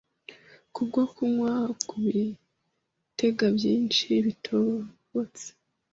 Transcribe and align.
kubwo 0.73 0.99
kunywa 1.13 1.53
ku 1.87 1.95
bitega 2.03 3.45
by’isi 3.55 4.09
bitobotse, 4.25 5.47